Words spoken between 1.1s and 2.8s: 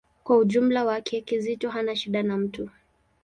Kizito hana shida na mtu.